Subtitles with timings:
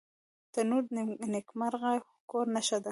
[0.53, 1.91] تنور د نیکمرغه
[2.31, 2.79] کور نښه ده